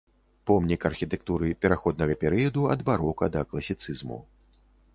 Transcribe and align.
Помнік 0.51 0.85
архітэктуры 0.89 1.51
пераходнага 1.65 2.17
перыяду 2.25 2.65
ад 2.77 2.81
барока 2.89 3.25
да 3.39 3.47
класіцызму. 3.53 4.19